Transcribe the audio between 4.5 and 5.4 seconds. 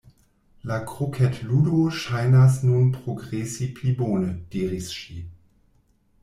diris ŝi.